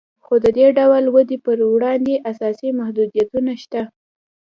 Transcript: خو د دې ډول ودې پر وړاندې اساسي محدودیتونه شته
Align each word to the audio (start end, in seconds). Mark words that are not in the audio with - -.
خو 0.25 0.33
د 0.43 0.45
دې 0.57 0.67
ډول 0.77 1.03
ودې 1.15 1.37
پر 1.45 1.57
وړاندې 1.73 2.13
اساسي 2.31 2.69
محدودیتونه 2.79 3.51
شته 3.63 3.81